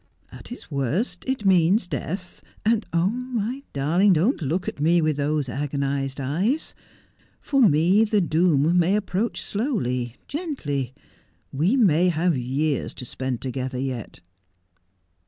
At 0.31 0.51
its 0.51 0.71
worst 0.71 1.23
it 1.27 1.45
means 1.45 1.85
death, 1.85 2.41
and— 2.65 2.87
my 2.91 3.61
darling, 3.71 4.13
don't 4.13 4.41
look 4.41 4.67
at 4.67 4.79
me 4.79 4.99
with 4.99 5.17
those 5.17 5.47
agonized 5.47 6.19
eyes— 6.19 6.73
for 7.39 7.61
me 7.69 8.03
the 8.03 8.19
doom 8.19 8.79
may 8.79 8.95
approach 8.95 9.41
slowly, 9.43 10.15
gently. 10.27 10.95
We 11.53 11.75
may 11.77 12.09
have 12.09 12.35
years 12.35 12.95
to 12.95 13.05
spend 13.05 13.41
together 13.43 13.77
yet.' 13.77 14.21